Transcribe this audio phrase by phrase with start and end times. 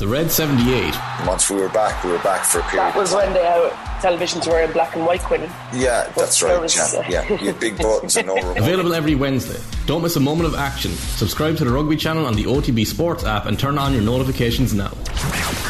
[0.00, 0.94] The Red 78.
[1.26, 2.86] Once we were back, we were back for a period.
[2.86, 5.42] That was when the uh, televisions were in black and white, Quinn.
[5.74, 6.58] Yeah, that's right.
[6.58, 7.28] was, yeah, yeah.
[7.28, 8.56] You had big buttons and no remote.
[8.56, 9.60] Available every Wednesday.
[9.84, 10.90] Don't miss a moment of action.
[10.92, 14.72] Subscribe to the Rugby channel on the OTB Sports app and turn on your notifications
[14.72, 14.88] now.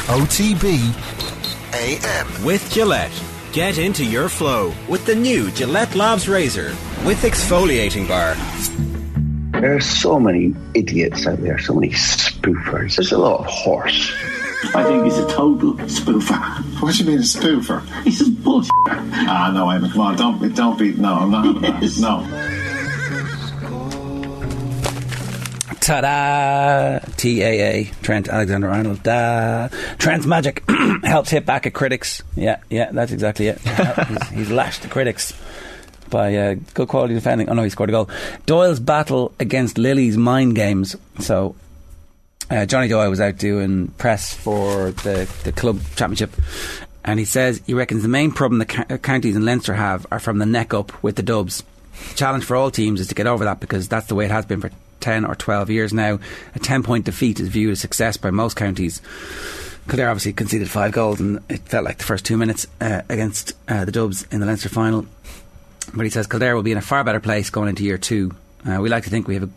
[0.07, 0.79] OTB
[1.75, 2.45] AM.
[2.45, 3.11] With Gillette.
[3.53, 6.69] Get into your flow with the new Gillette Labs Razor
[7.05, 8.37] with exfoliating bar.
[9.61, 11.93] There are so many idiots out there, so many
[12.41, 12.97] spoofers.
[12.97, 14.13] There's a lot of horse.
[14.75, 16.83] I think he's a total spoofer.
[16.83, 17.83] What do you mean a spoofer?
[18.05, 18.71] He's just bullshit.
[18.87, 21.63] Ah, no, Eamon, come on, don't be, don't be, no, I'm not.
[21.83, 21.99] Yes.
[21.99, 22.21] No.
[25.81, 26.99] Ta-da!
[27.17, 29.03] T-A-A, Trent Alexander-Arnold.
[29.03, 29.69] Da.
[29.99, 30.63] Trent's magic
[31.05, 32.23] helps hit back at critics.
[32.37, 33.59] Yeah, yeah, that's exactly it.
[34.09, 35.33] he's, he's lashed the critics
[36.11, 37.49] by uh, good quality defending.
[37.49, 38.11] Oh no, he scored a goal.
[38.45, 40.97] Doyle's battle against Lily's mind games.
[41.21, 41.55] So
[42.51, 46.33] uh, Johnny Doyle was out doing press for the, the club championship.
[47.05, 50.21] And he says he reckons the main problem the ca- counties in Leinster have are
[50.21, 51.63] from the neck up with the dubs.
[52.11, 54.31] The challenge for all teams is to get over that because that's the way it
[54.31, 56.19] has been for 10 or 12 years now.
[56.55, 59.01] A 10 point defeat is viewed as success by most counties.
[59.89, 63.55] Kildare obviously conceded five goals and it felt like the first two minutes uh, against
[63.67, 65.07] uh, the Dubs in the Leinster final.
[65.95, 68.33] But he says Kildare will be in a far better place going into year two.
[68.69, 69.51] Uh, we like to think we have a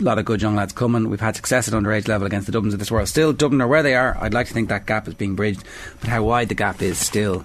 [0.00, 1.10] lot of good young lads coming.
[1.10, 3.08] We've had success at underage level against the Dublins of this world.
[3.08, 4.16] Still, Dublin are where they are.
[4.20, 5.64] I'd like to think that gap is being bridged,
[6.00, 7.44] but how wide the gap is still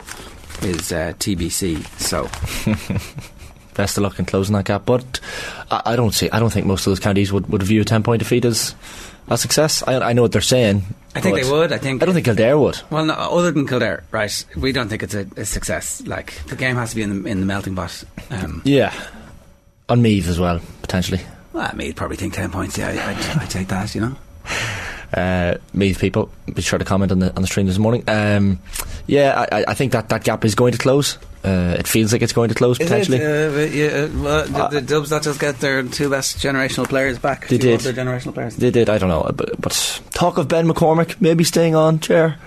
[0.62, 1.84] is uh, TBC.
[2.00, 2.30] So
[3.76, 4.86] Best of luck in closing that gap.
[4.86, 5.20] But
[5.72, 6.30] I, I don't see.
[6.30, 8.76] I don't think most of those counties would, would view a ten point defeat as
[9.28, 9.82] a success.
[9.88, 10.84] I, I know what they're saying.
[11.16, 11.72] I think they would.
[11.72, 12.80] I think I don't think Kildare would.
[12.92, 14.46] Well, no, other than Kildare, right?
[14.56, 16.06] We don't think it's a, a success.
[16.06, 18.04] Like the game has to be in the in the melting pot.
[18.30, 18.94] Um, Yeah,
[19.90, 21.22] on Meath as well potentially.
[21.54, 22.78] Well, I mean, probably think ten points.
[22.78, 23.94] Yeah, I, I'd, I'd take that.
[23.96, 24.16] You know.
[25.14, 26.30] uh, Meath people.
[26.54, 28.04] Be sure to comment on the on the stream this morning.
[28.08, 28.60] Um,
[29.08, 31.18] yeah, I, I- I think that that gap is going to close.
[31.46, 33.18] Uh, it feels like it's going to close potentially.
[33.22, 37.50] Uh, yeah, well, the, the Dubs not just get their two best generational players back.
[37.50, 37.82] They did.
[37.82, 38.56] their generational players.
[38.56, 38.90] They did.
[38.90, 42.38] I don't know, but, but talk of Ben McCormack maybe staying on chair.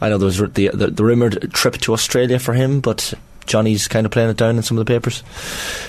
[0.00, 3.14] I know there was the the, the rumored trip to Australia for him, but
[3.46, 5.22] Johnny's kind of playing it down in some of the papers.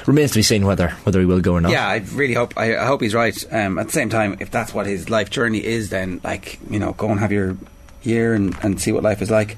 [0.05, 1.71] Remains to be seen whether whether he will go or not.
[1.71, 2.53] Yeah, I really hope.
[2.57, 3.35] I, I hope he's right.
[3.51, 6.79] Um, at the same time, if that's what his life journey is, then like you
[6.79, 7.57] know, go and have your
[8.03, 9.57] year and, and see what life is like.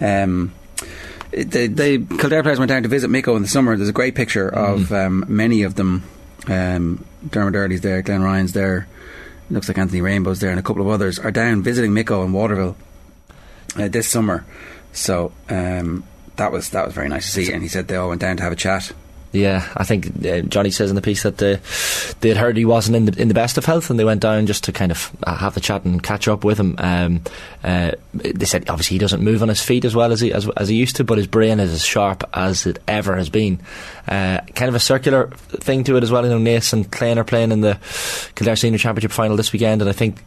[0.00, 0.52] Um,
[1.30, 3.76] the, the Kildare players went down to visit Micko in the summer.
[3.76, 6.04] There's a great picture of um, many of them.
[6.46, 8.88] Um, Dermot Earley's there, Glenn Ryan's there.
[9.48, 12.32] Looks like Anthony Rainbow's there, and a couple of others are down visiting Micko in
[12.32, 12.76] Waterville
[13.76, 14.44] uh, this summer.
[14.92, 16.04] So um,
[16.36, 17.52] that was that was very nice to see.
[17.52, 18.92] And he said they all went down to have a chat.
[19.32, 21.56] Yeah, I think uh, Johnny says in the piece that uh,
[22.20, 24.20] they had heard he wasn't in the in the best of health, and they went
[24.20, 26.74] down just to kind of uh, have the chat and catch up with him.
[26.76, 27.22] Um,
[27.64, 30.50] uh, they said obviously he doesn't move on his feet as well as he as,
[30.58, 33.58] as he used to, but his brain is as sharp as it ever has been.
[34.06, 36.24] Uh, kind of a circular thing to it as well.
[36.24, 37.78] You know, Naas and Clane are playing in the
[38.34, 40.22] Kildare Senior Championship final this weekend, and I think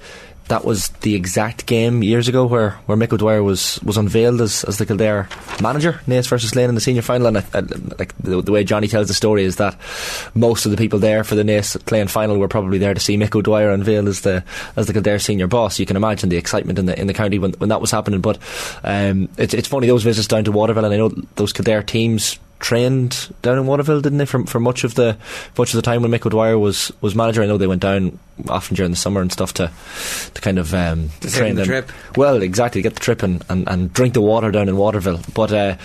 [0.48, 4.64] that was the exact game years ago where, where Mick O'Dwyer was, was unveiled as,
[4.66, 5.28] as the Kildare
[5.62, 7.28] manager, Naas versus Clane in the senior final.
[7.28, 7.60] And I, I,
[7.98, 9.76] like the, the way Johnny tells the story is that
[10.36, 13.18] most of the people there for the Naas playing final were probably there to see
[13.18, 14.44] Mick O'Dwyer unveiled as the
[14.76, 15.80] as the Kildare senior boss.
[15.80, 18.22] You can imagine the excitement in the in the county when, when that was happening.
[18.22, 18.38] But
[18.84, 22.40] um, it's it's funny those visits down to Waterville, and I know those Kildare teams
[22.66, 24.26] trained down in Waterville, didn't they?
[24.26, 25.16] For, for much of the
[25.56, 28.18] much of the time when Micko'Dwyer was, was manager, I know they went down
[28.50, 29.72] often during the summer and stuff to
[30.34, 31.68] to kind of um, To train the them.
[31.68, 31.92] trip.
[32.18, 35.20] Well, exactly, get the trip and, and, and drink the water down in Waterville.
[35.36, 35.78] But uh,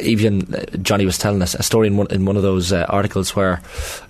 [0.00, 2.86] even uh, Johnny was telling us a story in one in one of those uh,
[2.88, 3.60] articles where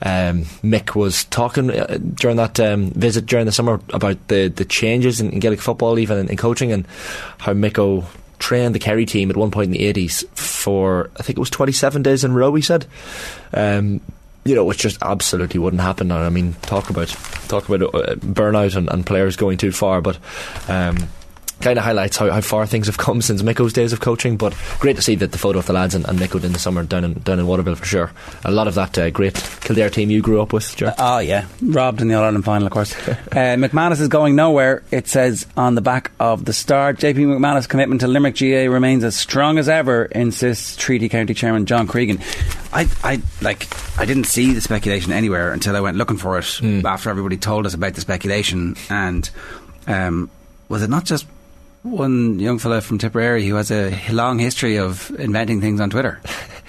[0.02, 4.64] um, Mick was talking uh, during that um, visit during the summer about the the
[4.64, 6.86] changes in, in Gaelic football, even in, in coaching, and
[7.38, 8.06] how Mick O
[8.38, 10.24] trained the Kerry team at one point in the 80s
[10.64, 12.86] for, I think it was 27 days in a row, he said.
[13.52, 14.00] Um,
[14.44, 16.08] you know, which just absolutely wouldn't happen.
[16.08, 17.08] Now, I mean, talk about
[17.48, 20.18] talk about uh, burnout and, and players going too far, but
[20.68, 20.96] um,
[21.60, 24.36] kind of highlights how, how far things have come since Micko's days of coaching.
[24.36, 26.58] But great to see that the photo of the lads and, and Micko in the
[26.58, 28.12] summer down in down in Waterville for sure.
[28.44, 30.94] A lot of that uh, great Kildare team you grew up with, Ger.
[30.98, 32.94] Oh yeah, robbed in the All Ireland final, of course.
[33.08, 34.82] uh, McManus is going nowhere.
[34.90, 36.92] It says on the back of the Star.
[36.94, 41.66] JP McManus' commitment to Limerick GAA remains as strong as ever, insists Treaty County Chairman
[41.66, 42.20] John Cregan.
[42.72, 43.68] I, I like,
[43.98, 47.66] I didn't see the speculation anywhere until I went looking for it after everybody told
[47.66, 48.76] us about the speculation.
[48.90, 49.28] And
[49.86, 50.28] um,
[50.68, 51.26] was it not just
[51.84, 56.20] one young fellow from Tipperary who has a long history of inventing things on Twitter?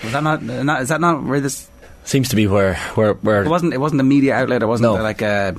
[0.03, 0.44] Was that not?
[0.44, 1.67] not is that not where this?
[2.03, 3.73] Seems to be where where where It wasn't.
[3.73, 4.62] It wasn't a media outlet.
[4.62, 5.01] It wasn't No.
[5.01, 5.56] like a,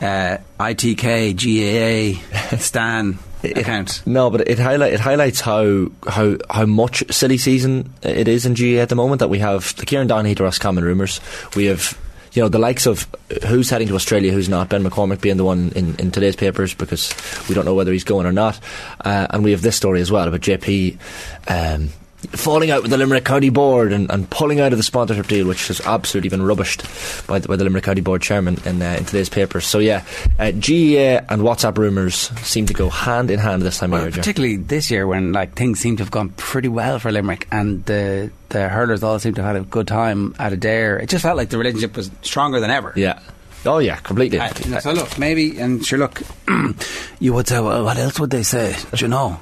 [0.00, 3.18] uh ITK GAA Stan.
[3.42, 4.02] it, account.
[4.06, 8.54] No, but it highlight it highlights how how how much silly season it is in
[8.54, 11.20] GAA at the moment that we have the Kieran Donaghy to Roscommon rumours.
[11.56, 11.98] We have
[12.32, 13.06] you know the likes of
[13.46, 14.68] who's heading to Australia, who's not.
[14.68, 17.14] Ben McCormack being the one in, in today's papers because
[17.48, 18.58] we don't know whether he's going or not.
[19.04, 20.98] Uh, and we have this story as well about JP.
[21.48, 21.90] Um,
[22.30, 25.46] falling out with the Limerick County Board and, and pulling out of the sponsorship deal,
[25.46, 28.96] which has absolutely been rubbished by the, by the Limerick County Board chairman in, uh,
[28.98, 29.66] in today's papers.
[29.66, 30.04] So yeah,
[30.38, 34.14] uh, GAA and WhatsApp rumours seem to go hand in hand this time Well, of
[34.14, 34.20] year.
[34.22, 37.84] Particularly this year when like things seem to have gone pretty well for Limerick and
[37.86, 41.02] the the hurlers all seem to have had a good time at Adare.
[41.02, 42.92] It just felt like the relationship was stronger than ever.
[42.96, 43.18] Yeah.
[43.64, 44.38] Oh yeah, completely.
[44.40, 46.20] Uh, so look, maybe, and sure, look,
[47.20, 48.76] you would say, well, what else would they say?
[48.92, 49.38] Do you know?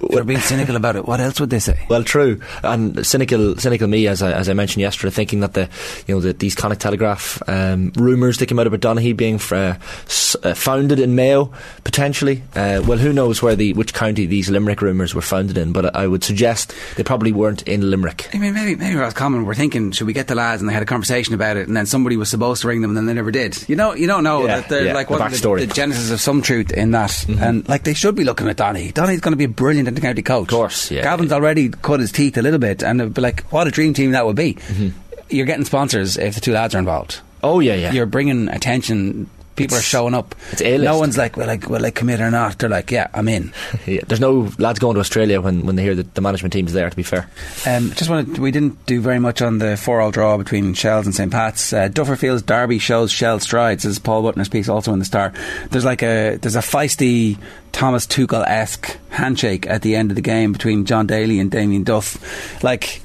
[0.00, 1.06] If They're being cynical about it.
[1.06, 1.86] What else would they say?
[1.88, 5.68] Well, true, and cynical, cynical me, as I, as I mentioned yesterday, thinking that the,
[6.06, 9.52] you know, the, these Connacht Telegraph um, rumours that came out about Donaghy being f-
[9.52, 9.74] uh,
[10.06, 11.52] s- uh, founded in Mayo,
[11.84, 12.42] potentially.
[12.54, 15.72] Uh, well, who knows where the which county these Limerick rumours were founded in?
[15.72, 18.28] But I would suggest they probably weren't in Limerick.
[18.34, 20.60] I mean, maybe maybe Roscommon were thinking, should we get the lads?
[20.60, 22.90] And they had a conversation about it, and then somebody was supposed to ring them,
[22.90, 23.68] and then they never did.
[23.68, 25.60] You know, you don't know Yeah, that they're yeah, like the what backstory.
[25.60, 28.56] the, the genesis of some truth in that, and like they should be looking at
[28.56, 28.92] Donny.
[28.92, 30.48] Donny's going to be a brilliant intercounty coach.
[30.48, 31.02] Of course, yeah.
[31.02, 33.94] Galvin's already cut his teeth a little bit, and it'd be like, what a dream
[33.94, 34.54] team that would be.
[34.54, 34.88] Mm-hmm.
[35.30, 37.20] You're getting sponsors if the two lads are involved.
[37.42, 37.92] Oh yeah, yeah.
[37.92, 39.28] You're bringing attention.
[39.56, 40.34] People It's- are showing up.
[40.50, 40.82] it's A-list.
[40.84, 42.58] No one's like, well, like, will I commit or not?
[42.58, 43.52] They're like, yeah, I'm in.
[43.86, 46.72] Yeah, there's no lads going to Australia when, when they hear that the management team's
[46.72, 46.88] there.
[46.90, 47.28] To be fair,
[47.66, 51.14] Um, just wanted, we didn't do very much on the four-all draw between Shels and
[51.14, 51.72] St Pat's.
[51.72, 55.32] Uh, Dufferfield's derby shows Shell strides, as Paul Butner's piece also in the Star.
[55.70, 57.38] There's like a there's a feisty
[57.72, 61.84] Thomas Tuchel esque handshake at the end of the game between John Daly and Damien
[61.84, 62.62] Duff.
[62.64, 63.02] Like,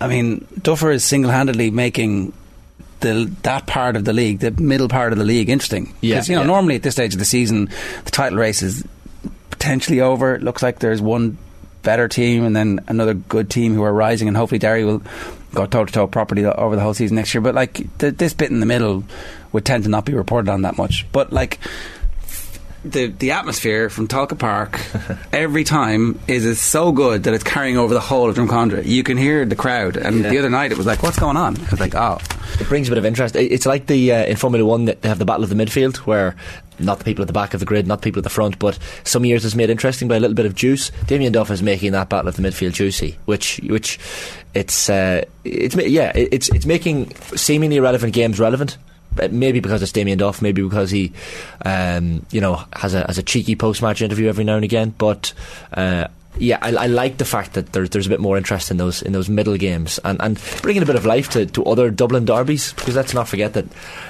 [0.00, 2.32] I mean, Duffer is single-handedly making.
[3.04, 5.92] The, that part of the league, the middle part of the league, interesting.
[6.00, 6.46] Yeah, 'Cause, you know, yeah.
[6.46, 7.68] normally at this stage of the season,
[8.04, 8.82] the title race is
[9.50, 10.34] potentially over.
[10.34, 11.36] It looks like there's one
[11.82, 15.02] better team and then another good team who are rising, and hopefully Derry will
[15.54, 17.40] go toe to toe properly over the whole season next year.
[17.42, 19.04] But like th- this bit in the middle
[19.52, 21.06] would tend to not be reported on that much.
[21.12, 21.58] But like.
[22.86, 24.78] The the atmosphere from Tolka Park
[25.32, 28.84] every time is, is so good that it's carrying over the whole of Drumcondra.
[28.84, 30.28] You can hear the crowd, and Yeah.
[30.28, 32.18] the other night it was like, "What's going on?" I was like, "Oh,
[32.60, 33.36] it brings a bit of interest.
[33.36, 35.96] It's like the uh, in Formula One that they have the battle of the midfield,
[35.98, 36.36] where
[36.78, 38.58] not the people at the back of the grid, not the people at the front,
[38.58, 40.90] but some years it's made interesting by a little bit of juice.
[41.06, 43.98] Damien Duff is making that battle of the midfield juicy, which which
[44.54, 48.76] it's uh, it's yeah, it's it's making seemingly irrelevant games relevant.
[49.20, 51.12] Uh, Maybe because it's Damien Duff, maybe because he,
[51.64, 54.92] um, you know, has a has a cheeky post match interview every now and again.
[54.98, 55.32] But
[55.72, 56.08] uh,
[56.38, 59.02] yeah, I, I like the fact that there's there's a bit more interest in those
[59.02, 62.24] in those middle games and, and bringing a bit of life to, to other Dublin
[62.24, 63.66] derbies because let's not forget that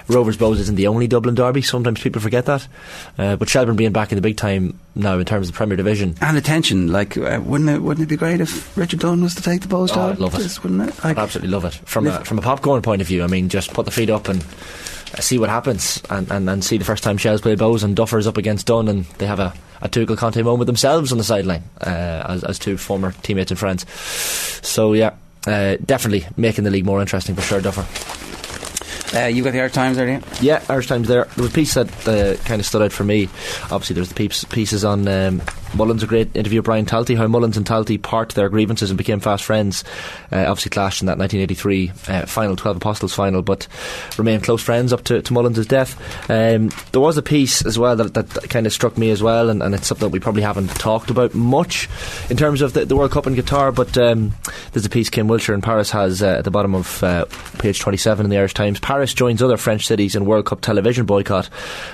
[0.09, 1.61] Rovers Bohs isn't the only Dublin derby.
[1.63, 2.67] Sometimes people forget that,
[3.19, 5.77] uh, but Shelburne being back in the big time now in terms of the Premier
[5.77, 6.15] Division.
[6.21, 9.43] and attention!" Like, uh, wouldn't it wouldn't it be great if Richard Dunne was to
[9.43, 10.13] take the post Oh, job?
[10.13, 10.43] I'd love it.
[10.43, 10.95] Just, wouldn't it?
[11.05, 13.23] Like, I'd absolutely love it from a, from a popcorn point of view.
[13.23, 14.43] I mean, just put the feet up and
[15.21, 18.27] see what happens, and, and, and see the first time Shels play Bohs and Duffers
[18.27, 21.63] up against Dunne, and they have a, a Tuchel Conte moment themselves on the sideline
[21.81, 23.89] uh, as, as two former teammates and friends.
[24.67, 25.15] So yeah,
[25.47, 27.87] uh, definitely making the league more interesting for sure, Duffer.
[29.15, 30.21] Uh, you got the Irish Times there?
[30.41, 31.25] Yeah, Irish Times there.
[31.37, 33.29] There was a piece that uh, kind of stood out for me.
[33.65, 35.41] Obviously, there's the peeps, pieces on um,
[35.75, 38.99] Mullins, a great interview with Brian Talty, how Mullins and Talty parked their grievances and
[38.99, 39.85] became fast friends.
[40.33, 43.67] Uh, obviously, clashed in that 1983 uh, final, 12 Apostles final, but
[44.17, 45.99] remained close friends up to, to Mullins' death.
[46.31, 49.51] Um, there was a piece as well that, that kind of struck me as well,
[49.51, 51.89] and, and it's something that we probably haven't talked about much
[52.31, 54.33] in terms of the, the World Cup in Qatar, but um,
[54.73, 57.25] there's a piece Kim Willsher in Paris has uh, at the bottom of uh,
[57.59, 58.81] page 27 in the Irish Times.
[58.81, 61.49] Paris joins other French cities in World Cup television boycott.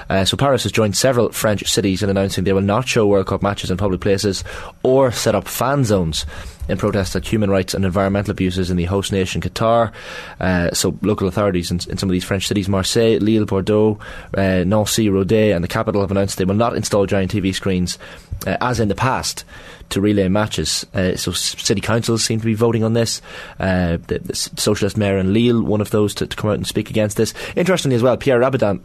[0.08, 3.26] Uh, so Paris has joined several French cities in announcing they will not show World
[3.26, 4.44] Cup matches in public places
[4.82, 6.26] or set up fan zones
[6.68, 9.92] in protest at human rights and environmental abuses in the host nation Qatar.
[10.38, 13.98] Uh, so local authorities in, in some of these French cities, Marseille, Lille, Bordeaux,
[14.36, 17.98] uh, Nancy, Rodez and the capital have announced they will not install giant TV screens
[18.46, 19.44] uh, as in the past
[19.90, 20.86] to relay matches.
[20.94, 23.20] Uh, so city councils seem to be voting on this.
[23.58, 26.66] Uh, the, the socialist mayor in Lille, one of those to, to come out and
[26.66, 27.34] speak against this.
[27.56, 28.80] Interestingly as well, Pierre Rabadan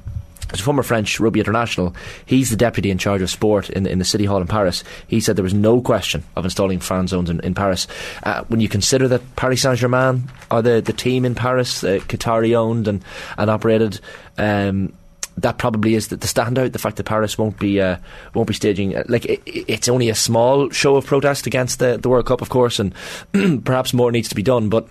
[0.54, 3.92] as a former French rugby international, he's the deputy in charge of sport in the,
[3.92, 4.84] in the city hall in Paris.
[5.08, 7.88] He said there was no question of installing fan zones in, in Paris.
[8.24, 12.00] Uh, when you consider that Paris Saint Germain are the, the team in Paris, uh,
[12.08, 13.04] Qatari owned and,
[13.38, 14.00] and operated,
[14.38, 14.94] um,
[15.38, 16.72] that probably is the, the standout.
[16.72, 17.98] The fact that Paris won't be uh,
[18.34, 21.98] won't be staging uh, like it, it's only a small show of protest against the,
[21.98, 22.94] the World Cup, of course, and
[23.66, 24.70] perhaps more needs to be done.
[24.70, 24.88] But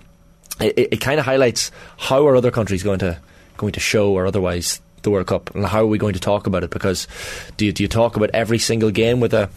[0.61, 3.18] it, it, kind of highlights how are other countries going to
[3.56, 6.46] going to show or otherwise the World Cup, and how are we going to talk
[6.46, 6.70] about it?
[6.70, 7.06] Because
[7.56, 9.49] do you, do you talk about every single game with a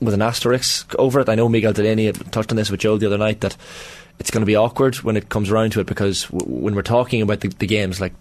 [0.00, 1.28] with an asterisk over it?
[1.28, 3.56] I know Miguel Delaney touched on this with Joe the other night that
[4.18, 6.82] it's going to be awkward when it comes around to it because w- when we're
[6.82, 8.12] talking about the, the, games like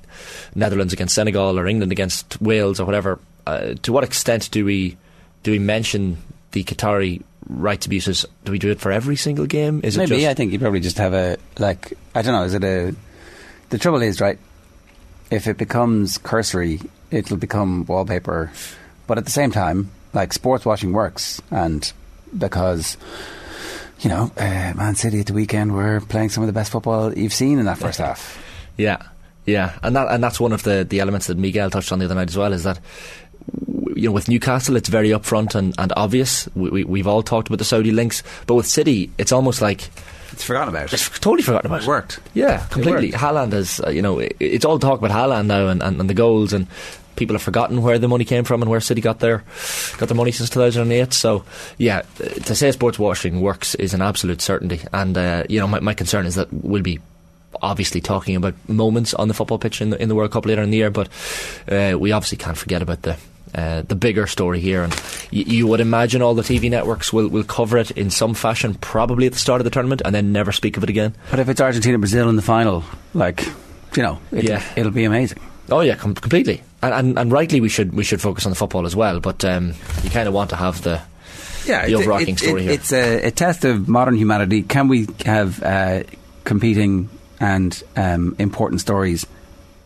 [0.55, 4.97] Netherlands against Senegal or England against Wales or whatever, uh, to what extent do we
[5.43, 6.17] do we mention
[6.51, 8.25] the Qatari rights abuses?
[8.45, 9.81] Do we do it for every single game?
[9.83, 12.43] Is Maybe it just I think you probably just have a like I don't know.
[12.43, 12.95] Is it a
[13.69, 14.39] the trouble is right
[15.31, 18.51] if it becomes cursory, it'll become wallpaper.
[19.07, 21.91] But at the same time, like sports watching works, and
[22.38, 22.97] because
[24.01, 27.13] you know, uh, Man City at the weekend were playing some of the best football
[27.13, 28.43] you've seen in that first half.
[28.77, 29.01] Yeah,
[29.45, 32.05] yeah, and that and that's one of the, the elements that Miguel touched on the
[32.05, 32.53] other night as well.
[32.53, 32.79] Is that
[33.95, 36.50] you know with Newcastle it's very upfront and, and obvious.
[36.55, 39.89] We, we, have all talked about the Saudi links, but with City it's almost like
[40.31, 40.93] it's forgotten about.
[40.93, 41.83] It's totally forgotten about.
[41.83, 42.19] It worked.
[42.33, 43.11] Yeah, completely.
[43.11, 46.09] Haaland is, uh, you know, it, it's all talk about Haaland now and, and, and,
[46.09, 46.67] the goals, and
[47.15, 49.43] people have forgotten where the money came from and where City got their
[49.97, 51.13] got their money since 2008.
[51.13, 51.43] So,
[51.77, 54.81] yeah, to say sports washing works is an absolute certainty.
[54.93, 57.00] And uh, you know, my, my concern is that we'll be
[57.61, 60.61] obviously talking about moments on the football pitch in the, in the World Cup later
[60.61, 61.09] in the year, but
[61.69, 63.17] uh, we obviously can't forget about the
[63.53, 64.83] uh, the bigger story here.
[64.83, 68.33] And y- you would imagine all the TV networks will, will cover it in some
[68.33, 71.15] fashion, probably at the start of the tournament, and then never speak of it again.
[71.29, 72.83] But if it's Argentina Brazil in the final,
[73.13, 73.45] like,
[73.95, 74.63] you know, it, yeah.
[74.75, 75.39] it'll be amazing.
[75.69, 76.62] Oh yeah, com- completely.
[76.81, 79.19] And, and, and rightly, we should we should focus on the football as well.
[79.19, 81.01] But um, you kind of want to have the
[81.65, 82.71] yeah, the overarching it, story it, here.
[82.74, 84.63] It's a, a, test of modern humanity.
[84.63, 86.03] Can we have uh,
[86.43, 89.25] competing and um, important stories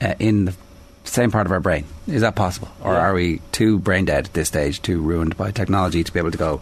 [0.02, 0.56] uh, in the
[1.06, 1.86] same part of our brain.
[2.08, 2.70] Is that possible?
[2.82, 3.00] Or yeah.
[3.00, 6.32] are we too brain dead at this stage, too ruined by technology to be able
[6.32, 6.62] to go,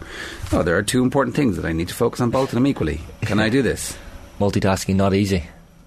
[0.52, 2.66] oh, there are two important things that I need to focus on both of them
[2.66, 3.00] equally.
[3.22, 3.96] Can I do this?
[4.38, 5.44] Multitasking, not easy.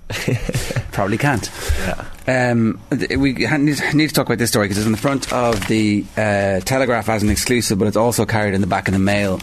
[0.92, 1.50] Probably can't.
[1.80, 2.06] Yeah.
[2.28, 6.06] Um, we need to talk about this story because it's in the front of the
[6.16, 9.40] uh, Telegraph as an exclusive, but it's also carried in the back of the Mail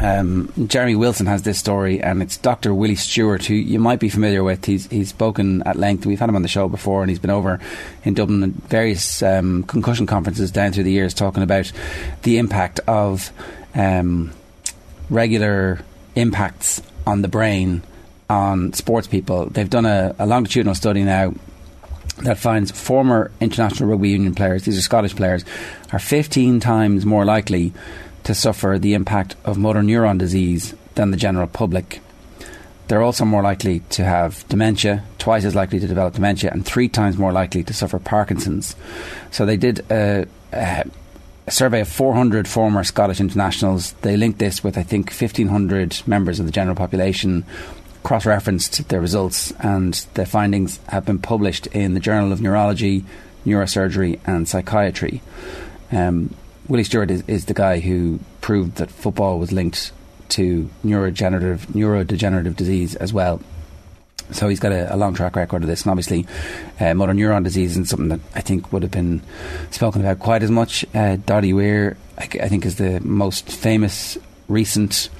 [0.00, 2.74] um, Jeremy Wilson has this story, and it's Dr.
[2.74, 4.64] Willie Stewart, who you might be familiar with.
[4.64, 6.04] He's he's spoken at length.
[6.04, 7.60] We've had him on the show before, and he's been over
[8.02, 11.70] in Dublin at various um, concussion conferences down through the years, talking about
[12.22, 13.30] the impact of
[13.74, 14.32] um,
[15.10, 15.80] regular
[16.16, 17.82] impacts on the brain
[18.28, 19.46] on sports people.
[19.46, 21.34] They've done a, a longitudinal study now
[22.18, 25.44] that finds former international rugby union players, these are Scottish players,
[25.92, 27.72] are 15 times more likely
[28.24, 32.00] to suffer the impact of motor neuron disease than the general public.
[32.88, 36.88] They're also more likely to have dementia, twice as likely to develop dementia, and three
[36.88, 38.76] times more likely to suffer Parkinson's.
[39.30, 40.84] So they did a, a,
[41.48, 43.92] survey of 400 former Scottish internationals.
[44.02, 47.44] They linked this with, I think, 1,500 members of the general population,
[48.02, 53.04] cross referenced their results, and their findings have been published in the Journal of Neurology,
[53.46, 55.22] Neurosurgery, and Psychiatry.
[55.90, 56.34] Um,
[56.68, 59.92] Willie Stewart is, is the guy who proved that football was linked
[60.30, 63.40] to neurodegenerative neurodegenerative disease as well.
[64.30, 66.26] So he's got a, a, long track record of this, and obviously,
[66.80, 69.20] uh, motor neuron disease isn't something that I think would have been
[69.70, 70.84] spoken about quite as much.
[70.94, 74.16] Uh, Weir, I, I, think, is the most famous
[74.48, 75.10] recent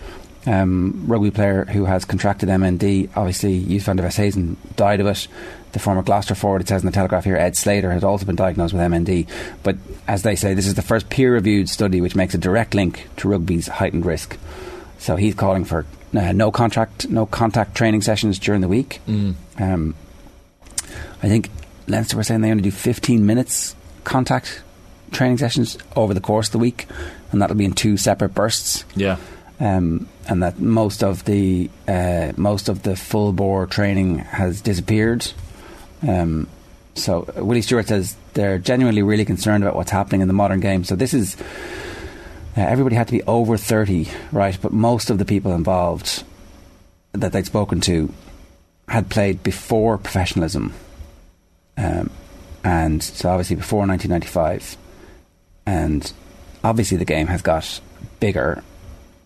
[0.46, 3.10] um, rugby player who has contracted MND.
[3.14, 5.28] Obviously, Joos van der Westhuizen died of it
[5.74, 8.36] the former Gloucester forward, it says in the Telegraph here, Ed Slater, has also been
[8.36, 9.28] diagnosed with MND.
[9.62, 9.76] But
[10.08, 13.08] as they say, this is the first peer reviewed study which makes a direct link
[13.18, 14.38] to rugby's heightened risk.
[14.98, 15.84] So he's calling for
[16.16, 19.00] uh, no contract, no contact training sessions during the week.
[19.06, 19.34] Mm.
[19.58, 19.94] Um,
[21.22, 21.50] I think
[21.86, 24.62] Leinster were saying they only do 15 minutes contact
[25.10, 26.86] training sessions over the course of the week,
[27.32, 28.84] and that'll be in two separate bursts.
[28.94, 29.16] Yeah.
[29.60, 35.32] Um, and that most of the uh, most of the full bore training has disappeared
[36.06, 36.48] um,
[36.94, 40.84] so Willie Stewart says they're genuinely really concerned about what's happening in the modern game.
[40.84, 41.36] So this is
[42.56, 44.56] uh, everybody had to be over thirty, right?
[44.60, 46.24] But most of the people involved
[47.12, 48.12] that they'd spoken to
[48.88, 50.72] had played before professionalism,
[51.76, 52.10] um,
[52.62, 54.76] and so obviously before 1995,
[55.66, 56.12] and
[56.62, 57.80] obviously the game has got
[58.20, 58.62] bigger.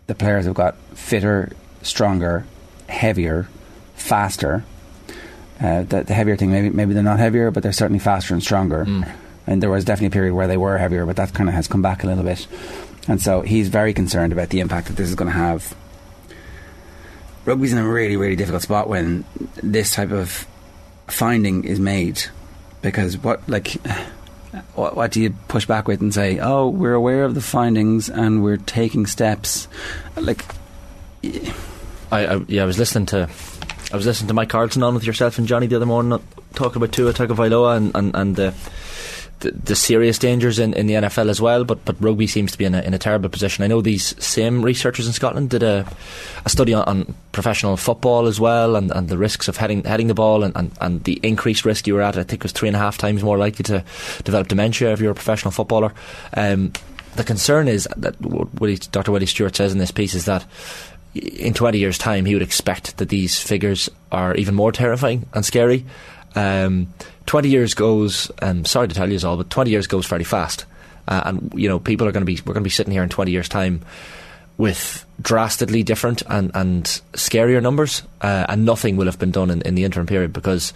[0.06, 2.47] The players have got fitter, stronger,
[2.88, 3.49] heavier,
[3.94, 4.64] faster
[5.61, 8.43] uh, the, the, heavier thing, maybe maybe they're not heavier, but they're certainly faster and
[8.43, 8.85] stronger.
[8.85, 9.11] Mm.
[9.47, 11.67] And there was definitely a period where they were heavier, but that kind of has
[11.67, 12.47] come back a little bit.
[13.09, 15.75] And so he's very concerned about the impact that this is going to have.
[17.45, 19.25] Rugby's in a really, really difficult spot when
[19.62, 20.47] this type of
[21.07, 22.23] finding is made,
[22.83, 23.77] because what like.
[24.75, 26.38] What, what do you push back with and say?
[26.38, 29.69] Oh, we're aware of the findings and we're taking steps.
[30.17, 30.43] Like,
[32.11, 33.29] I, I yeah, I was listening to
[33.90, 36.23] I was listening to Mike Carlson on with yourself and Johnny the other morning,
[36.54, 38.54] talking about Tua Tagovailoa and and, and the
[39.40, 42.59] the, the serious dangers in, in the NFL as well, but but rugby seems to
[42.59, 43.64] be in a, in a terrible position.
[43.64, 45.87] I know these same researchers in Scotland did a,
[46.45, 50.09] a study on, on professional football as well, and, and the risks of heading heading
[50.09, 52.18] the ball, and, and, and the increased risk you were at.
[52.18, 53.85] I think was three and a half times more likely to
[54.25, 55.92] develop dementia if you're a professional footballer.
[56.35, 56.73] Um,
[57.14, 58.49] the concern is that what
[58.92, 59.11] Dr.
[59.11, 60.45] Willie Stewart says in this piece is that
[61.15, 65.45] in 20 years' time, he would expect that these figures are even more terrifying and
[65.45, 65.85] scary.
[66.35, 66.93] Um,
[67.27, 70.65] 20 years goes, um, sorry to tell you all, but 20 years goes fairly fast.
[71.07, 73.03] Uh, and, you know, people are going to be, we're going to be sitting here
[73.03, 73.83] in 20 years' time
[74.59, 79.62] with drastically different and, and scarier numbers, uh, and nothing will have been done in,
[79.62, 80.73] in the interim period because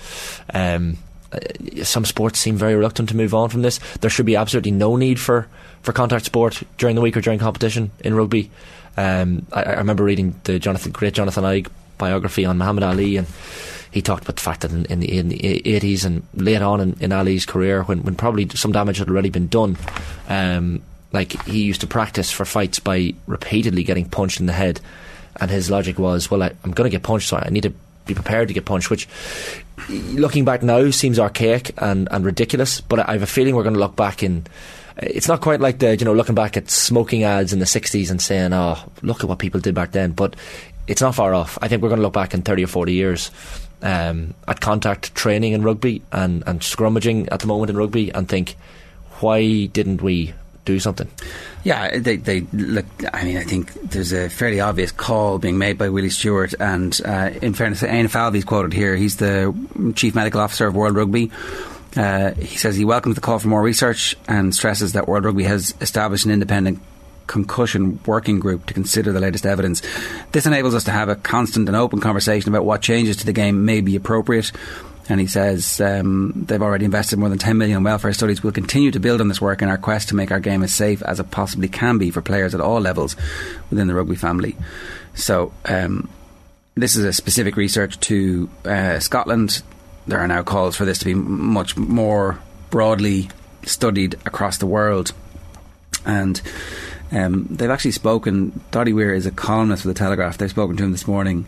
[0.55, 0.97] um,
[1.33, 1.39] uh,
[1.83, 3.79] some sports seem very reluctant to move on from this.
[4.01, 5.49] There should be absolutely no need for,
[5.83, 8.51] for contact sport during the week or during competition in rugby.
[8.97, 11.69] Um, I, I, remember reading the Jonathan, great Jonathan Eig
[11.99, 13.27] biography on Muhammad Ali, and
[13.91, 16.81] he talked about the fact that in, in, the, in the 80s and late on
[16.81, 19.77] in, in, Ali's career, when, when probably some damage had already been done,
[20.29, 20.83] um,
[21.13, 24.81] like he used to practice for fights by repeatedly getting punched in the head,
[25.41, 27.73] and his logic was, well, I, I'm going to get punched, so I need to
[28.07, 29.09] be prepared to get punched, which,
[29.89, 32.81] looking back now, seems archaic and, and ridiculous.
[32.81, 34.47] But I have a feeling we're going to look back in.
[34.99, 38.11] It's not quite like the you know looking back at smoking ads in the '60s
[38.11, 40.37] and saying, "Oh, look at what people did back then." But
[40.87, 41.59] it's not far off.
[41.63, 43.31] I think we're going to look back in 30 or 40 years
[43.83, 48.29] um, at contact training in rugby and, and scrummaging at the moment in rugby and
[48.29, 48.57] think,
[49.21, 50.35] why didn't we
[50.65, 51.09] do something.
[51.65, 52.87] Yeah, they, they look.
[53.13, 56.99] I mean, I think there's a fairly obvious call being made by Willie Stewart, and
[57.05, 58.97] uh, in fairness, Eanna Falvey's quoted here.
[58.97, 59.55] He's the
[59.95, 61.31] chief medical officer of World Rugby.
[61.97, 65.45] Uh, he says he welcomes the call for more research and stresses that World Rugby
[65.45, 66.81] has established an independent
[67.27, 69.83] concussion working group to consider the latest evidence.
[70.33, 73.33] This enables us to have a constant and open conversation about what changes to the
[73.33, 74.53] game may be appropriate.
[75.09, 78.43] And he says um, they've already invested more than 10 million in welfare studies.
[78.43, 80.73] We'll continue to build on this work in our quest to make our game as
[80.73, 83.17] safe as it possibly can be for players at all levels
[83.71, 84.57] within the rugby family.
[85.15, 86.09] So, um,
[86.75, 89.63] this is a specific research to uh, Scotland.
[90.07, 93.31] There are now calls for this to be much more broadly
[93.65, 95.13] studied across the world.
[96.05, 96.41] And
[97.13, 98.61] um, they've actually spoken.
[98.71, 100.39] Doddie Weir is a columnist for the Telegraph.
[100.39, 101.47] They've spoken to him this morning,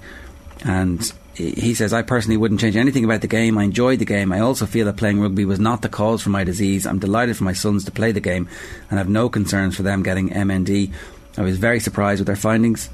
[0.65, 3.59] and he says, I personally wouldn't change anything about the game.
[3.59, 4.33] I enjoyed the game.
[4.33, 6.87] I also feel that playing rugby was not the cause for my disease.
[6.87, 8.49] I'm delighted for my sons to play the game
[8.89, 10.93] and have no concerns for them getting MND.
[11.37, 12.89] I was very surprised with their findings.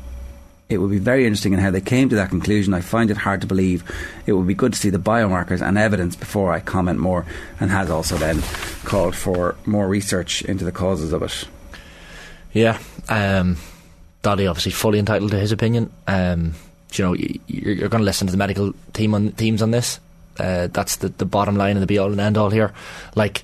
[0.70, 2.72] It would be very interesting in how they came to that conclusion.
[2.72, 3.82] I find it hard to believe.
[4.24, 7.26] It would be good to see the biomarkers and evidence before I comment more,
[7.58, 8.40] and has also then
[8.84, 11.44] called for more research into the causes of it.
[12.52, 12.78] Yeah,
[13.08, 13.56] um,
[14.22, 15.90] Doddie obviously fully entitled to his opinion.
[16.06, 16.54] Um,
[16.94, 19.98] you know, you're, you're going to listen to the medical team on teams on this.
[20.38, 22.72] Uh, that's the, the bottom line and the be all and end all here.
[23.16, 23.42] Like,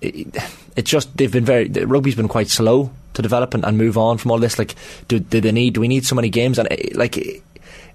[0.00, 0.34] it,
[0.76, 4.18] it's just they've been very rugby's been quite slow to develop and, and move on
[4.18, 4.58] from all this.
[4.58, 4.74] Like,
[5.08, 5.74] do, do they need?
[5.74, 6.58] Do we need so many games?
[6.58, 7.42] And eh, like,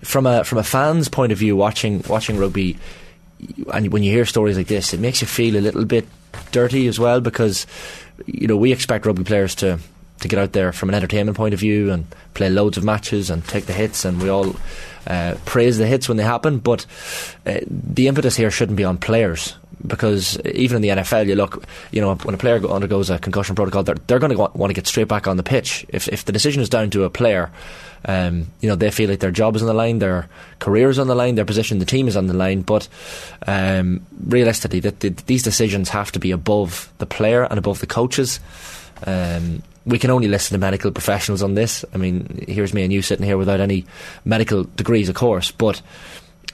[0.02, 2.78] from a from a fan's point of view, watching watching rugby,
[3.74, 6.08] and when you hear stories like this, it makes you feel a little bit
[6.52, 7.68] dirty as well because
[8.26, 9.80] you know we expect rugby players to
[10.22, 13.30] to get out there from an entertainment point of view and play loads of matches
[13.30, 14.56] and take the hits, and we all
[15.08, 16.60] uh, praise the hits when they happen.
[16.60, 16.86] But
[17.46, 21.64] uh, the impetus here shouldn't be on players because even in the NFL, you look,
[21.92, 24.74] you know, when a player undergoes a concussion protocol, they're, they're going to want to
[24.74, 25.86] get straight back on the pitch.
[25.90, 27.52] If if the decision is down to a player,
[28.06, 30.28] um, you know, they feel like their job is on the line, their
[30.60, 32.62] career is on the line, their position in the team is on the line.
[32.62, 32.88] But
[33.48, 37.88] um, realistically, that the, these decisions have to be above the player and above the
[37.88, 38.40] coaches.
[39.06, 41.84] Um, we can only listen to medical professionals on this.
[41.94, 43.86] I mean, here's me and you sitting here without any
[44.26, 45.82] medical degrees, of course, but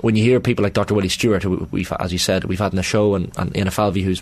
[0.01, 0.93] when you hear people like Dr.
[0.93, 3.71] Willie Stewart, who we've, as you said, we've had in the show, and, and Eanna
[3.71, 4.21] Falvey, who's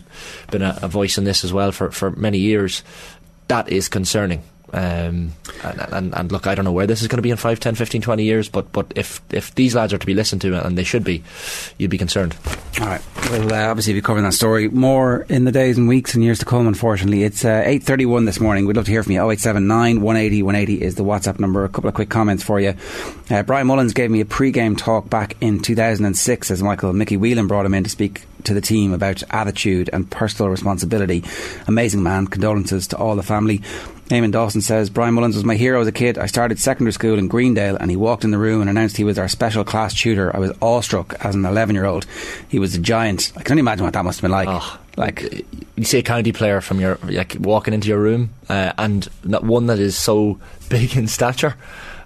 [0.51, 2.83] been a, a, voice in this as well for, for many years,
[3.47, 4.43] that is concerning.
[4.73, 5.33] Um,
[5.63, 7.59] and, and, and, look, I don't know where this is going to be in 5,
[7.59, 10.65] 10, 15, 20 years, but, but if, if these lads are to be listened to,
[10.65, 11.23] and they should be,
[11.77, 12.35] you'd be concerned.
[12.81, 13.01] All right.
[13.29, 16.39] We'll uh, obviously be covering that story more in the days and weeks and years
[16.39, 17.23] to come, unfortunately.
[17.23, 18.65] It's uh, 8.31 this morning.
[18.65, 19.19] We'd love to hear from you.
[19.19, 21.63] 0879 180 180 is the WhatsApp number.
[21.63, 22.73] A couple of quick comments for you.
[23.29, 27.47] Uh, Brian Mullins gave me a pre-game talk back in 2006 as Michael Mickey Whelan
[27.47, 31.23] brought him in to speak to the team about attitude and personal responsibility.
[31.67, 32.27] Amazing man.
[32.27, 33.61] Condolences to all the family.
[34.09, 36.17] Eamon Dawson says Brian Mullins was my hero as a kid.
[36.17, 39.03] I started secondary school in Greendale and he walked in the room and announced he
[39.03, 40.35] was our special class tutor.
[40.35, 42.05] I was awestruck as an 11 year old.
[42.49, 43.31] He was a giant.
[43.37, 44.47] I can only imagine what that must have been like.
[44.49, 48.73] Oh, like you see a county player from your like walking into your room uh,
[48.77, 51.55] and not one that is so big in stature.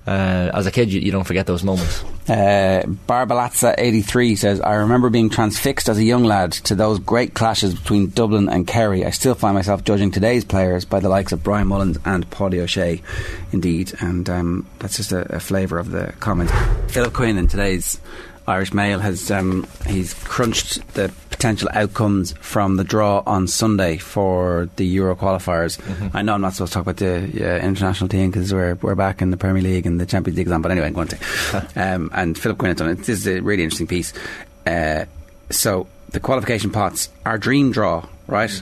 [0.08, 2.02] Uh, as a kid, you, you don't forget those moments.
[2.30, 7.34] Uh, Barbalazza 83 says, I remember being transfixed as a young lad to those great
[7.34, 9.06] clashes between Dublin and Kerry.
[9.06, 12.62] I still find myself judging today's players by the likes of Brian Mullins and Paddy
[12.62, 13.02] O'Shea.
[13.52, 13.94] Indeed.
[14.00, 16.52] And um, that's just a, a flavour of the comment.
[16.90, 18.00] Philip Quinn in today's
[18.48, 24.70] Irish Mail has um, he's crunched the potential outcomes from the draw on Sunday for
[24.76, 25.78] the Euro qualifiers.
[26.16, 28.96] I know I'm not supposed to talk about the uh, international team because we're we're
[28.96, 31.68] back in the Premier League and the Champions League, on, but anyway, I'm going to.
[31.76, 32.98] um, and Philip Quinn has done it.
[32.98, 34.14] This is a really interesting piece.
[34.66, 35.06] Uh,
[35.52, 38.62] so the qualification pots, our dream draw, right?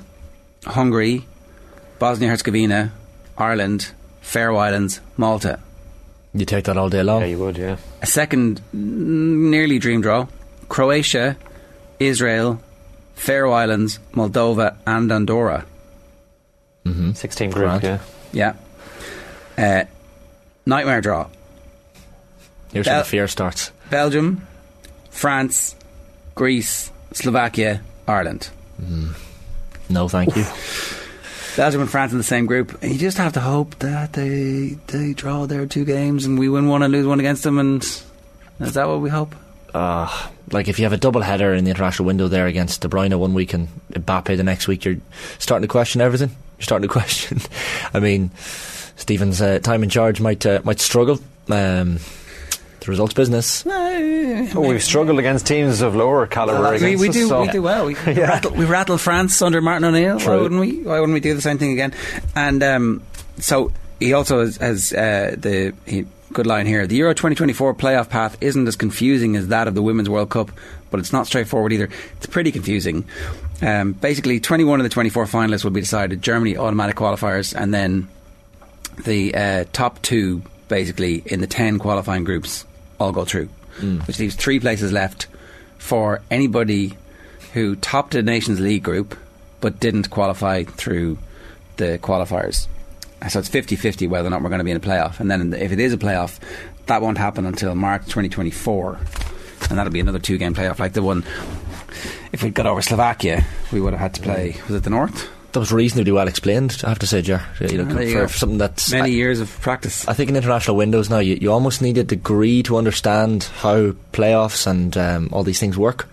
[0.65, 1.25] Hungary,
[1.97, 2.91] Bosnia Herzegovina,
[3.38, 5.59] Ireland, Faroe Islands, Malta.
[6.33, 7.21] You take that all day long.
[7.21, 7.77] Yeah, you would, yeah.
[8.01, 10.27] A second nearly dream draw
[10.67, 11.38] Croatia,
[11.99, 12.62] Israel,
[13.15, 15.65] Faroe Islands, Moldova, and Andorra.
[16.86, 17.13] Mm-hmm.
[17.13, 17.99] 16 group, yeah.
[18.31, 18.53] Yeah.
[19.58, 19.86] Uh,
[20.65, 21.27] nightmare draw
[22.73, 23.71] Here's Bel- where the fear starts.
[23.89, 24.45] Belgium,
[25.10, 25.75] France,
[26.36, 28.49] Greece, Slovakia, Ireland.
[29.89, 30.45] No, thank you.
[31.55, 32.77] Belgium and France in the same group.
[32.84, 36.67] You just have to hope that they they draw their two games and we win
[36.67, 37.58] one and lose one against them.
[37.58, 37.81] And
[38.60, 39.34] is that what we hope?
[39.75, 42.88] Uh, like if you have a double header in the international window there against De
[42.88, 44.97] Bruyne one week and Mbappe the next week, you're
[45.39, 46.29] starting to question everything.
[46.57, 47.39] You're starting to question.
[47.93, 48.31] I mean,
[48.95, 51.19] Stephen's uh, time in charge might uh, might struggle.
[51.49, 51.99] Um,
[52.79, 53.63] the results business.
[53.67, 57.47] Oh, we've struggled against teams of lower calibre we, against we us, do so- we
[57.49, 57.85] do well.
[57.88, 58.27] We, we, Yeah.
[58.27, 60.19] rattle, we rattled France under Martin O'Neill.
[60.19, 60.83] Why wouldn't we?
[60.83, 61.93] Why wouldn't we do the same thing again?
[62.35, 63.01] And um,
[63.39, 66.85] so he also has, has uh, the he, good line here.
[66.85, 70.51] The Euro 2024 playoff path isn't as confusing as that of the Women's World Cup,
[70.91, 71.89] but it's not straightforward either.
[72.17, 73.05] It's pretty confusing.
[73.61, 76.21] Um, basically, 21 of the 24 finalists will be decided.
[76.21, 78.09] Germany automatic qualifiers, and then
[79.05, 82.65] the uh, top two, basically in the 10 qualifying groups,
[82.99, 83.47] all go through,
[84.05, 85.27] which leaves three places left
[85.77, 86.97] for anybody
[87.53, 89.17] who topped a Nations League group
[89.61, 91.17] but didn't qualify through
[91.77, 92.67] the qualifiers.
[93.30, 95.19] So it's 50 50 whether or not we're going to be in a playoff.
[95.19, 96.39] And then if it is a playoff,
[96.86, 98.99] that won't happen until March 2024.
[99.69, 101.23] And that'll be another two game playoff like the one.
[102.32, 104.58] If we'd got over Slovakia, we would have had to play.
[104.67, 105.30] Was it the North?
[105.54, 107.41] That was reasonably well explained, I have to say, Ger.
[107.62, 110.06] You know, you for, for something that's Many I, years of practice.
[110.06, 113.91] I think in international windows now, you, you almost need a degree to understand how
[114.12, 116.10] playoffs and um, all these things work.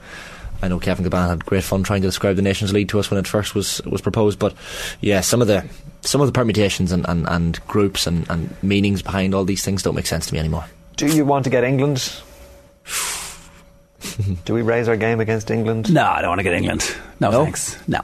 [0.63, 3.11] I know Kevin Gaban had great fun trying to describe the Nations League to us
[3.11, 4.55] when it first was was proposed, but
[5.01, 5.65] yeah, some of the
[6.03, 9.83] some of the permutations and, and, and groups and, and meanings behind all these things
[9.83, 10.65] don't make sense to me anymore.
[10.97, 12.13] Do you want to get England?
[14.45, 15.93] Do we raise our game against England?
[15.93, 16.95] No, I don't want to get England.
[17.21, 17.45] No, No?
[17.45, 17.77] thanks.
[17.89, 18.01] No.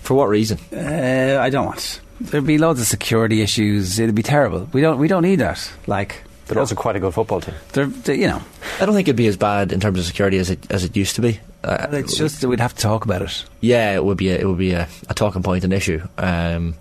[0.00, 0.58] For what reason?
[0.72, 2.00] Uh, I don't want.
[2.20, 3.98] There'd be loads of security issues.
[3.98, 4.68] It'd be terrible.
[4.72, 4.98] We don't.
[4.98, 5.70] We don't need that.
[5.86, 7.54] Like, They're also quite a good football team.
[7.72, 8.42] they're, they you know,
[8.80, 10.96] I don't think it'd be as bad in terms of security as it as it
[10.96, 11.38] used to be.
[11.62, 13.44] Uh, it's just that we'd have to talk about it.
[13.60, 16.00] yeah, it would be a, it would be a, a talking point, an issue.
[16.18, 16.74] Um,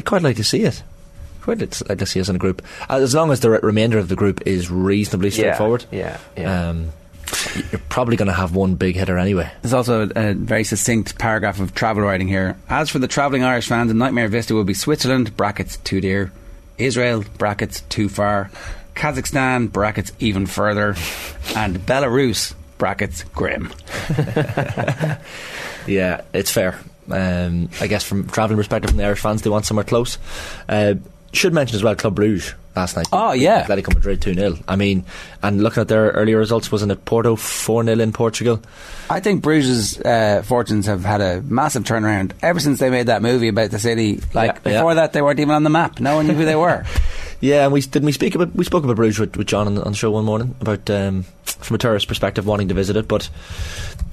[0.00, 0.82] I'd quite like to see it.
[1.42, 3.98] Quite like to- like to see us in a group, as long as the remainder
[3.98, 5.84] of the group is reasonably straightforward.
[5.90, 6.70] Yeah, yeah.
[6.70, 6.88] Um,
[7.70, 9.50] you're probably going to have one big hitter anyway.
[9.60, 12.56] There's also a, a very succinct paragraph of travel writing here.
[12.70, 16.32] As for the travelling Irish fans, the nightmare vista will be Switzerland (brackets too dear),
[16.78, 18.50] Israel (brackets too far),
[18.94, 20.96] Kazakhstan (brackets even further),
[21.54, 23.70] and Belarus (brackets grim).
[25.86, 26.78] Yeah, it's fair.
[27.12, 30.18] Um, I guess from travelling perspective, from the Irish fans, they want somewhere close.
[30.68, 30.94] Uh,
[31.32, 33.06] should mention as well Club Bruges last night.
[33.12, 33.64] Oh, yeah.
[33.64, 35.04] Atletico Madrid two 0 I mean,
[35.44, 38.60] and looking at their earlier results, wasn't it Porto four 0 in Portugal?
[39.08, 43.22] I think Bruges' uh, fortunes have had a massive turnaround ever since they made that
[43.22, 44.20] movie about the city.
[44.34, 44.72] Like Yeah.
[44.78, 46.00] before that, they weren't even on the map.
[46.00, 46.84] No one knew who they were.
[47.42, 49.78] Yeah, and we didn't we speak about we spoke about Bruges with, with John on,
[49.78, 51.24] on the show one morning about um,
[51.64, 53.28] from a tourist perspective wanting to visit it, but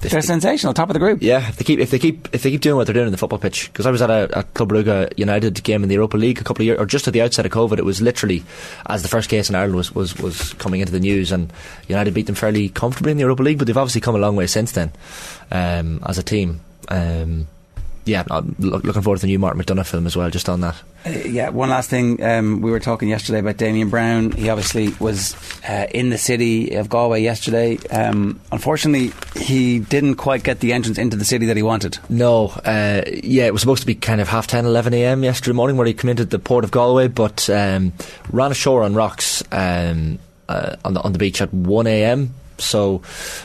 [0.00, 1.18] They're they- sensational, top of the group.
[1.22, 3.12] yeah, if they keep if they keep if they keep doing what they're doing in
[3.12, 5.94] the football pitch, because I was at a, a Club Brugge United game in the
[5.96, 8.00] Europa League a couple of years, or just at the outset of COVID, it was
[8.00, 8.44] literally
[8.86, 11.52] as the first case in Ireland was, was, was coming into the news, and
[11.88, 14.36] United beat them fairly comfortably in the Europa League, but they've obviously come a long
[14.36, 14.92] way since then
[15.50, 16.60] um, as a team.
[16.88, 17.46] Um,
[18.08, 20.30] yeah, I'm loo- looking forward to the new Mark McDonagh film as well.
[20.30, 22.22] Just on that, Uh, yeah, one last thing.
[22.22, 24.32] Um, we were talking yesterday about Damian Browne.
[24.32, 25.36] He obviously was
[25.68, 27.78] uh, in the city of Galway yesterday.
[27.90, 31.98] Um, unfortunately, he didn't quite get the entrance into the city that he wanted.
[32.08, 35.22] No, uh, yeah, it was supposed to be kind of half 10, 11 a.m.
[35.22, 37.92] yesterday morning where he came into the port of Galway, but um,
[38.32, 40.18] ran ashore on rocks um,
[40.48, 42.34] uh, on, the, on the beach at 1 a.m.
[42.60, 43.02] So,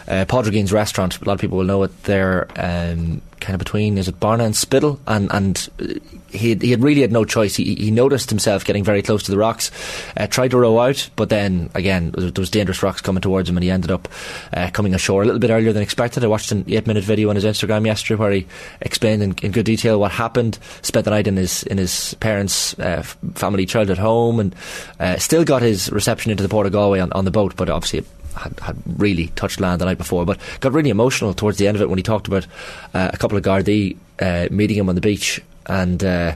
[0.07, 4.07] uh, restaurant, a lot of people will know it, their um, kind of between is
[4.07, 7.55] it Barna and Spiddal, and and uh, he he had really had no choice.
[7.55, 9.69] He, he noticed himself getting very close to the rocks,
[10.17, 13.57] uh, tried to row out, but then again there was dangerous rocks coming towards him,
[13.57, 14.07] and he ended up
[14.53, 16.23] uh, coming ashore a little bit earlier than expected.
[16.23, 18.47] I watched an eight minute video on his Instagram yesterday where he
[18.81, 20.57] explained in, in good detail what happened.
[20.81, 23.03] Spent the night in his in his parents' uh,
[23.35, 24.55] family childhood home, and
[24.99, 27.69] uh, still got his reception into the port of Galway on, on the boat, but
[27.69, 31.67] obviously had, had really touched land the night before, but got really emotional towards the
[31.67, 32.45] end of it when he talked about
[32.93, 36.35] uh, a couple of Gardaí uh, meeting him on the beach and uh,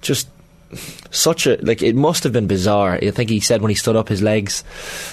[0.00, 0.28] just
[1.10, 2.94] such a like it must have been bizarre.
[2.94, 4.64] I think he said when he stood up his legs,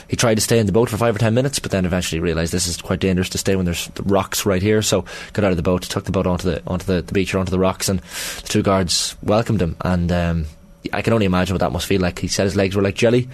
[0.08, 2.22] he tried to stay in the boat for five or ten minutes, but then eventually
[2.22, 4.82] realised this is quite dangerous to stay when there's the rocks right here.
[4.82, 7.34] So got out of the boat, took the boat onto the onto the, the beach
[7.34, 10.12] or onto the rocks, and the two guards welcomed him and.
[10.12, 10.46] Um,
[10.94, 12.20] I can only imagine what that must feel like.
[12.20, 13.28] He said his legs were like jelly.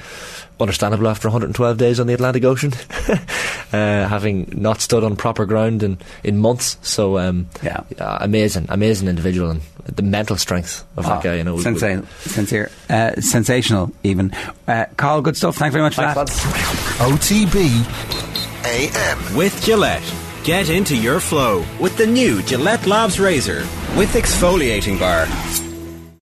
[0.59, 2.71] Understandable after 112 days on the Atlantic Ocean,
[3.73, 6.77] uh, having not stood on proper ground in, in months.
[6.81, 11.35] So, um, yeah, uh, amazing, amazing individual, and the mental strength of that Oh, guy.
[11.35, 14.31] You know, sensa- sincere, uh, sensational, even.
[14.67, 15.57] Uh, Carl, good stuff.
[15.57, 16.15] Thanks very much for that.
[16.99, 17.85] OTB
[18.65, 19.35] AM.
[19.35, 20.03] With Gillette.
[20.45, 23.59] Get into your flow with the new Gillette Labs Razor
[23.97, 25.25] with exfoliating bar.